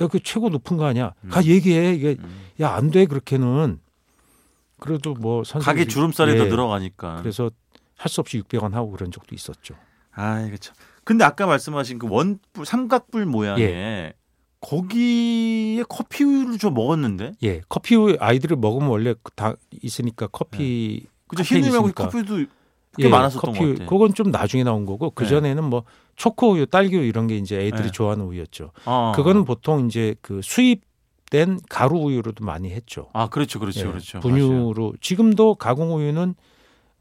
야 0.00 0.06
그 0.06 0.18
최고 0.22 0.48
높은 0.48 0.78
거 0.78 0.86
아니야? 0.86 1.12
가 1.28 1.40
음. 1.40 1.44
얘기해 1.44 1.92
이게 1.94 2.16
음. 2.20 2.46
야안 2.58 2.90
돼 2.90 3.04
그렇게는 3.04 3.80
그래도 4.78 5.12
뭐 5.12 5.42
가게 5.42 5.84
주름살이 5.84 6.38
더 6.38 6.46
예. 6.46 6.48
늘어가니까. 6.48 7.16
그래서 7.20 7.50
할 7.96 8.08
수 8.08 8.22
없이 8.22 8.40
600원 8.40 8.72
하고 8.72 8.92
그런 8.92 9.10
적도 9.10 9.34
있었죠. 9.34 9.74
아, 10.12 10.48
참. 10.60 10.74
근데 11.04 11.24
아까 11.24 11.46
말씀하신 11.46 11.98
그 11.98 12.06
원뿔 12.08 12.64
삼각뿔 12.66 13.26
모양의 13.26 13.62
예. 13.64 14.12
거기에 14.60 15.82
커피 15.88 16.24
우유를 16.24 16.58
좀 16.58 16.74
먹었는데. 16.74 17.32
예, 17.42 17.62
커피 17.68 17.96
우유 17.96 18.16
아이들을 18.20 18.56
먹으면 18.56 18.88
원래 18.88 19.14
다 19.34 19.54
있으니까 19.82 20.26
커피 20.28 21.06
그죠? 21.26 21.42
카페인 21.42 21.64
흰우유하고. 21.64 21.92
커피도 21.92 22.44
꽤 22.98 23.08
많았었던 23.08 23.40
커피 23.40 23.58
것 23.58 23.64
우유, 23.64 23.74
같아. 23.74 23.88
그건 23.88 24.14
좀 24.14 24.30
나중에 24.30 24.64
나온 24.64 24.84
거고 24.84 25.10
그 25.10 25.24
네. 25.24 25.30
전에는 25.30 25.64
뭐 25.64 25.84
초코 26.16 26.52
우유, 26.52 26.66
딸기 26.66 26.96
우유 26.96 27.06
이런 27.06 27.26
게 27.26 27.36
이제 27.36 27.56
애들이 27.58 27.84
네. 27.84 27.90
좋아하는 27.90 28.24
우유였죠. 28.26 28.72
아. 28.84 29.12
그거는 29.16 29.44
보통 29.44 29.86
이제 29.86 30.14
그 30.20 30.40
수입된 30.42 31.60
가루 31.68 31.98
우유로도 31.98 32.44
많이 32.44 32.70
했죠. 32.70 33.08
아, 33.14 33.28
그렇죠. 33.28 33.58
그렇죠. 33.60 33.80
예, 33.80 33.84
그렇죠. 33.84 34.18
맞아요. 34.18 34.34
분유로 34.34 34.94
지금도 35.00 35.54
가공 35.54 35.94
우유는 35.94 36.34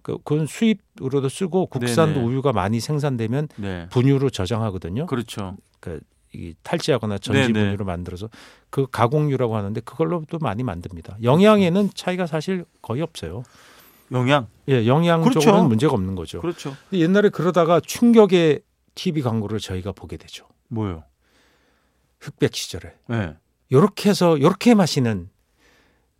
그- 0.02 0.18
그건 0.24 0.46
수입으로도 0.48 1.30
쓰고 1.30 1.68
국산도 1.68 2.16
네네. 2.20 2.26
우유가 2.26 2.52
많이 2.52 2.80
생산되면 2.80 3.48
네. 3.58 3.88
분유로 3.90 4.30
저장하거든요. 4.30 5.06
그렇죠. 5.06 5.58
이 6.34 6.54
탈취하거나 6.62 7.18
전지 7.18 7.52
네네. 7.52 7.54
분유로 7.66 7.86
만들어서 7.86 8.30
그 8.70 8.86
가공유라고 8.92 9.56
하는데 9.56 9.82
그걸로도 9.82 10.38
많이 10.40 10.62
만듭니다. 10.64 11.18
영양에는 11.24 11.90
차이가 11.96 12.28
사실 12.28 12.66
거의 12.82 13.02
없어요. 13.02 13.44
영양. 14.12 14.48
예, 14.68 14.86
영양적으로는 14.88 15.42
그렇죠. 15.42 15.64
문제가 15.68 15.94
없는 15.94 16.16
거죠. 16.16 16.40
그렇죠. 16.42 16.76
옛날에 16.94 17.30
그러다가 17.30 17.80
충격의 17.80 18.62
TV 18.96 19.22
광고를 19.24 19.60
저희가 19.60 19.92
보게 19.92 20.18
되죠. 20.18 20.48
뭐요? 20.68 21.04
흑백 22.20 22.56
시절에. 22.56 22.94
네. 23.08 23.36
요렇게 23.72 24.10
해서 24.10 24.40
요렇게 24.40 24.76
마시는 24.76 25.30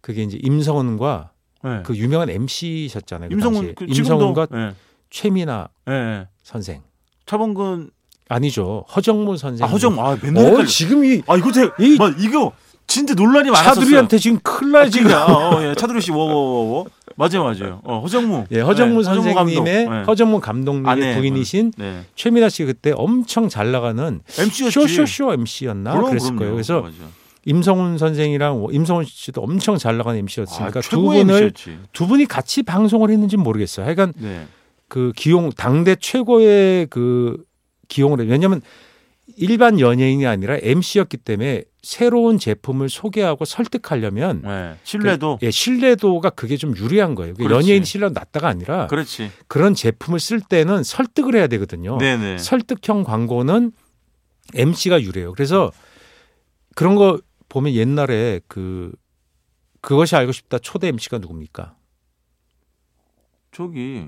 그게 0.02 0.24
이제 0.24 0.38
임성훈과 0.42 1.32
네. 1.64 1.82
그 1.84 1.96
유명한 1.96 2.30
MC셨잖아요. 2.30 3.30
그 3.30 3.34
임성훈. 3.36 3.76
그 3.76 3.86
임성훈과 3.88 4.48
네. 4.52 4.72
최미나 5.10 5.70
네. 5.86 5.94
네. 5.94 6.28
선생. 6.44 6.82
차범근 7.26 7.90
아니죠. 8.30 8.86
허정무 8.96 9.38
선생. 9.38 9.66
아 9.66 9.70
허정 9.70 10.00
아 10.00 10.18
맨날 10.22 10.54
어. 10.62 10.66
지금 10.66 11.04
이아 11.04 11.36
이거 11.38 11.52
제가 11.52 11.76
이- 11.80 11.98
막 11.98 12.16
이거 12.22 12.52
진짜 12.88 13.14
논란이 13.14 13.50
많았었어요. 13.52 13.76
차두리한테 13.76 14.18
지금 14.18 14.40
큰일 14.42 14.72
나요 14.72 14.90
지금. 14.90 15.12
아, 15.12 15.26
어, 15.26 15.64
예. 15.64 15.76
차두리 15.76 16.02
씨 16.02 16.12
워워워워 16.12 16.86
맞아요 17.16 17.44
맞아요. 17.44 17.82
어 17.84 18.00
허정무. 18.00 18.46
예, 18.52 18.62
허정무 18.62 18.98
네, 19.00 19.04
선생님의 19.04 19.36
감독. 19.36 19.64
네. 19.64 19.86
허정무 20.08 20.40
감독님의 20.40 20.92
아내, 20.92 21.16
부인이신 21.16 21.74
네. 21.78 22.04
최미나 22.16 22.50
씨 22.50 22.64
그때 22.66 22.94
엄청 22.96 23.50
잘 23.50 23.72
나가는 23.72 24.22
MC였지. 24.40 24.72
쇼쇼쇼 24.72 25.34
MC였나 25.34 26.02
그랬을 26.02 26.36
거예요. 26.36 26.54
그래서 26.54 26.82
맞아. 26.82 26.96
임성훈 27.46 27.98
선생이랑 27.98 28.68
임성훈 28.72 29.06
씨도 29.06 29.42
엄청 29.42 29.78
잘 29.78 29.98
나가는 29.98 30.20
MC였으니까 30.20 30.80
아, 30.80 30.82
두 30.82 31.02
분을 31.02 31.44
MC였지. 31.44 31.80
두 31.94 32.08
분이 32.08 32.26
같이 32.26 32.64
방송을 32.64 33.10
했는지 33.10 33.38
는 33.38 33.44
모르겠어요. 33.44 33.86
하여간 33.86 34.14
네. 34.18 34.48
그 34.88 35.14
기용 35.16 35.50
당대 35.52 35.96
최고의 35.96 36.88
그 36.90 37.44
기용을 37.88 38.22
해. 38.22 38.26
왜냐하면 38.26 38.62
일반 39.38 39.80
연예인이 39.80 40.26
아니라 40.26 40.58
MC였기 40.62 41.18
때문에 41.18 41.64
새로운 41.82 42.38
제품을 42.38 42.90
소개하고 42.90 43.46
설득하려면 43.46 44.42
네. 44.44 44.76
신뢰도. 44.84 45.38
그, 45.40 45.46
예, 45.46 45.52
신뢰도가 45.52 46.32
그게 46.32 46.58
좀 46.58 46.76
유리한 46.76 47.16
거예요. 47.16 47.36
그렇지. 47.36 47.54
연예인 47.54 47.84
신뢰도 47.84 48.14
낮다가 48.14 48.50
아니라 48.50 48.88
그렇지. 48.88 49.32
그런 49.48 49.74
제품을 49.74 50.20
쓸 50.20 50.42
때는 50.42 50.84
설득을 50.84 51.36
해야 51.36 51.48
되거든요. 51.48 51.98
네네. 51.98 52.40
설득형 52.40 53.04
광고는 53.04 53.72
MC가 54.56 55.02
유리해요. 55.02 55.32
그래서 55.34 55.72
그런 56.76 56.96
거 56.96 57.20
보면 57.50 57.74
옛날에 57.74 58.40
그 58.48 58.92
그것이 59.82 60.16
알고 60.16 60.32
싶다 60.32 60.60
초대 60.60 60.88
MC가 60.88 61.18
누굽니까? 61.18 61.76
저기 63.52 64.08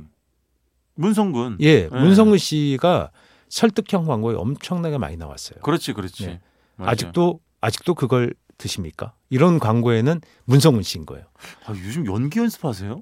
문성근. 0.96 1.58
예, 1.62 1.90
네. 1.90 2.00
문성근 2.00 2.38
씨가 2.38 3.12
설득형 3.50 4.06
광고에 4.06 4.36
엄청나게 4.36 4.98
많이 4.98 5.18
나왔어요. 5.18 5.60
그렇지, 5.62 5.94
그렇지. 5.94 6.28
네. 6.28 6.42
아직도 6.78 7.40
아직도 7.60 7.96
그걸 7.96 8.34
드십니까? 8.58 9.14
이런 9.30 9.60
광고에는 9.60 10.22
문성근 10.46 10.84
씨인 10.84 11.06
거예요. 11.06 11.26
아, 11.66 11.72
요즘 11.72 12.06
연기 12.06 12.40
연습하세요? 12.40 13.02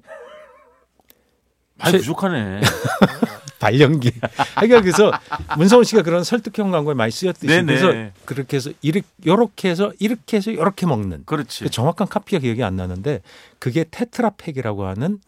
많이 1.80 1.92
최- 1.92 1.98
부족하네. 1.98 2.60
발연기. 3.60 4.10
그러니까 4.54 4.80
그래서 4.80 5.12
문성훈 5.58 5.84
씨가 5.84 6.02
그런 6.02 6.24
설득형 6.24 6.70
광고에 6.70 6.94
많이 6.94 7.12
쓰였듯이 7.12 7.46
네네. 7.46 7.66
그래서 7.66 8.10
그렇게 8.24 8.56
해서 8.56 8.70
이렇게 8.80 9.06
요렇게 9.26 9.68
해서 9.68 9.92
이렇게 9.98 10.38
해서 10.38 10.50
이렇게 10.50 10.86
먹는 10.86 11.24
그렇지. 11.26 11.64
그 11.64 11.70
정확한 11.70 12.08
카피가 12.08 12.40
기억이 12.40 12.64
안 12.64 12.76
나는데 12.76 13.20
그게 13.58 13.84
테트라팩이라고 13.90 14.86
하는 14.86 15.18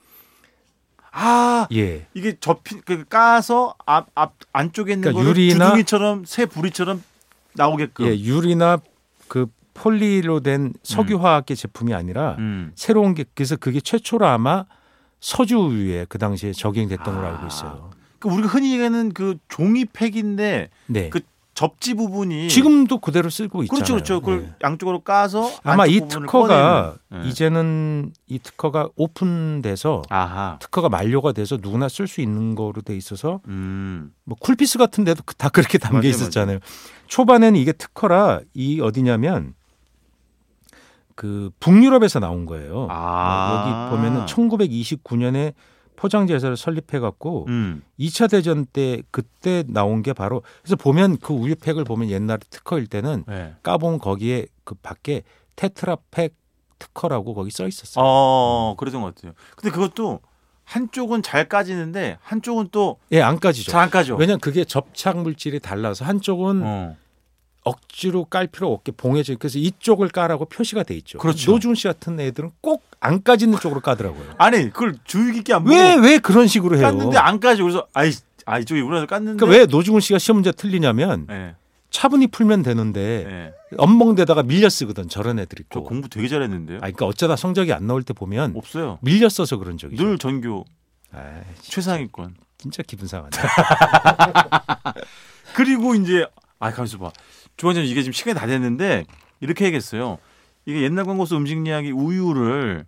아, 1.11 1.67
예 1.75 2.07
이게 2.15 2.37
접히 2.41 2.81
그 2.87 3.05
까서 3.05 3.75
앞 3.85 4.09
앞 4.15 4.33
안쪽에 4.55 4.95
있는 4.95 5.13
그러니까 5.13 5.31
유리나- 5.31 5.59
두둥이처럼 5.67 6.25
새 6.25 6.47
부리처럼 6.47 7.03
나오게끔. 7.53 8.07
예, 8.07 8.19
유리나 8.19 8.79
그 9.29 9.47
폴리로 9.75 10.41
된 10.41 10.73
석유화학의 10.83 11.55
제품이 11.55 11.93
아니라 11.93 12.37
음. 12.39 12.73
새로운 12.77 13.13
게 13.15 13.27
그래서 13.35 13.57
그게 13.57 13.81
최초로 13.81 14.27
아마 14.27 14.65
서주에 15.23 16.05
그 16.09 16.19
당시에 16.19 16.53
적용됐던 16.53 17.15
걸로 17.15 17.27
알고 17.29 17.47
있어요. 17.47 17.91
그 18.19 18.29
우리가 18.29 18.49
흔히 18.49 18.73
얘기하는 18.73 19.13
그 19.15 19.37
종이팩인데 19.49 20.69
네. 20.87 21.09
그 21.11 21.21
접지 21.55 21.95
부분이 21.95 22.49
지금도 22.49 22.99
그대로 22.99 23.31
쓰고 23.31 23.63
있잖아요. 23.63 23.77
그렇죠, 23.77 23.95
그렇죠. 23.95 24.21
그걸 24.21 24.43
네. 24.43 24.55
양쪽으로 24.65 25.01
까서 25.01 25.51
아마 25.63 25.87
이 25.87 26.01
특허가 26.09 26.97
꺼내는. 27.11 27.25
네. 27.25 27.29
이제는 27.29 28.13
이 28.27 28.39
특허가 28.39 28.89
오픈돼서 28.97 30.03
아하. 30.09 30.57
특허가 30.61 30.89
만료가 30.89 31.33
돼서 31.33 31.59
누구나 31.61 31.89
쓸 31.89 32.09
수 32.09 32.21
있는 32.21 32.55
거로 32.55 32.81
돼 32.83 32.97
있어서 32.97 33.41
음. 33.47 34.13
뭐 34.25 34.37
쿨피스 34.41 34.79
같은 34.79 35.05
데도 35.05 35.23
다 35.37 35.51
그렇게 35.51 35.79
담겨 35.79 35.99
맞아요, 35.99 36.09
있었잖아요. 36.09 36.59
초반에는 37.07 37.61
이게 37.61 37.73
특허라 37.73 38.41
이 38.55 38.81
어디냐면 38.81 39.55
그 41.23 41.53
북유럽에서 41.61 42.19
나온 42.19 42.47
거예요. 42.47 42.89
아. 42.91 43.63
여기 43.65 43.97
보면은 43.97 44.27
1929년에 44.27 45.55
포장재사를 45.95 46.57
설립해 46.57 46.99
갖고 46.99 47.45
음. 47.47 47.85
2차 48.01 48.29
대전 48.29 48.67
때 48.67 49.05
그때 49.13 49.63
나온 49.69 50.03
게 50.03 50.15
바로 50.15 50.43
그래서 50.63 50.75
보면 50.75 51.19
그 51.19 51.33
우유팩을 51.33 51.85
보면 51.85 52.11
옛날에 52.11 52.41
특허일 52.51 52.89
때는 52.89 53.23
네. 53.29 53.55
까보면 53.63 54.01
거기에 54.01 54.47
그 54.65 54.75
밖에 54.75 55.23
테트라팩 55.55 56.35
특허라고 56.81 57.35
거기 57.35 57.53
써 57.53 57.69
있었어요. 57.69 58.05
어, 58.05 58.75
그랬던 58.77 59.01
것 59.01 59.15
같아요. 59.15 59.35
근데 59.55 59.73
그것도 59.73 60.19
한쪽은 60.65 61.23
잘 61.23 61.49
까지는데 61.49 62.19
한쪽은 62.21 62.71
또잘 62.73 62.99
예, 63.13 63.23
안 63.23 63.39
까지죠. 63.39 63.79
안 63.79 63.91
까져. 63.91 64.17
왜냐면 64.17 64.41
그게 64.41 64.65
접착 64.65 65.19
물질이 65.19 65.61
달라서 65.61 66.05
한쪽은 66.05 66.63
어. 66.65 66.97
억지로 67.65 68.25
깔 68.25 68.47
필요 68.49 68.73
없게 68.73 68.93
봉해져 68.93 69.37
그래서 69.39 69.59
이쪽을 69.59 70.09
까라고 70.09 70.47
표시가 70.47 70.83
돼 70.83 70.95
있죠. 70.97 71.19
그렇죠. 71.19 71.51
노준 71.53 71.75
씨 71.75 71.89
같은 71.89 72.19
애들은 72.21 72.53
꼭 72.61 72.83
안 73.03 73.23
까지는 73.23 73.59
쪽으로 73.59 73.81
까더라고요. 73.81 74.35
아니 74.39 74.71
그걸 74.71 74.95
주의 75.05 75.33
깊게 75.33 75.53
안 75.53 75.65
보고 75.65 75.75
왜왜 75.75 76.19
그런 76.19 76.47
식으로 76.47 76.79
해요? 76.79 76.87
깠는데 76.87 77.17
안 77.17 77.41
까지. 77.41 77.61
그래서 77.61 77.87
아이 77.93 78.13
아 78.47 78.61
이쪽에 78.61 78.81
우리나라 78.81 79.07
깠는데. 79.07 79.39
그러니까 79.41 79.47
왜 79.47 79.67
노중훈 79.67 80.01
씨가 80.01 80.21
시험 80.21 80.37
문제 80.37 80.53
틀리냐면 80.53 81.27
네. 81.29 81.57
차분히 81.91 82.29
풀면 82.29 82.63
되는데 82.63 83.25
네. 83.29 83.77
엉멍대다가 83.77 84.45
밀려 84.45 84.69
쓰거든 84.69 85.09
저런 85.09 85.41
애들이 85.41 85.65
저 85.69 85.81
또. 85.81 85.85
공부 85.85 86.09
되게 86.09 86.29
잘했는데요. 86.29 86.77
아, 86.77 86.81
그러니까 86.83 87.07
어쩌다 87.07 87.35
성적이 87.35 87.73
안 87.73 87.89
나올 87.89 88.05
때 88.05 88.13
보면 88.15 88.55
없어요. 88.57 88.99
밀려 89.03 89.29
써서 89.29 89.57
그런 89.57 89.77
적이죠. 89.77 90.01
늘 90.03 90.17
전교 90.17 90.65
아이, 91.13 91.23
최상위권. 91.61 92.37
진짜 92.59 92.85
기분 92.87 93.09
상하네. 93.09 93.31
그리고 95.55 95.95
이제 95.97 96.25
아 96.61 96.71
가만있어 96.71 96.99
봐. 96.99 97.11
주방장님 97.57 97.91
이게 97.91 98.03
지금 98.03 98.13
시간이 98.13 98.39
다 98.39 98.47
됐는데 98.47 99.05
이렇게 99.41 99.65
해야겠어요. 99.65 100.19
이게 100.67 100.83
옛날 100.83 101.05
광고서 101.05 101.37
음식 101.37 101.67
이야기 101.67 101.91
우유를 101.91 102.85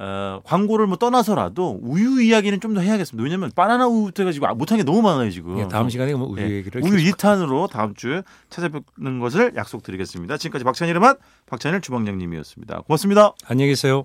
어, 0.00 0.40
광고를 0.44 0.86
뭐 0.86 0.96
떠나서라도 0.96 1.80
우유 1.82 2.22
이야기는 2.22 2.60
좀 2.60 2.74
더 2.74 2.80
해야겠습니다. 2.80 3.24
왜냐면 3.24 3.50
바나나 3.54 3.88
우유부터 3.88 4.22
해가지고 4.22 4.46
아, 4.46 4.54
못한 4.54 4.78
게 4.78 4.84
너무 4.84 5.02
많아요 5.02 5.28
지금. 5.30 5.58
예, 5.58 5.66
다음 5.66 5.88
시간에 5.88 6.14
뭐 6.14 6.28
우유 6.28 6.36
네, 6.36 6.50
얘기를 6.50 6.80
우유 6.84 6.92
계속 7.02 7.16
2탄으로 7.16 7.68
다음 7.68 7.94
주에 7.94 8.22
찾아뵙는 8.50 9.18
것을 9.18 9.54
약속드리겠습니다. 9.56 10.36
지금까지 10.36 10.64
박찬일의 10.64 11.00
맛 11.00 11.18
박찬일 11.46 11.80
주방장님이었습니다. 11.80 12.82
고맙습니다. 12.82 13.32
안녕히 13.46 13.70
계세요. 13.72 14.04